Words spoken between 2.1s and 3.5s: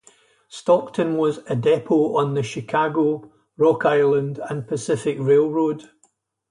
on the Chicago,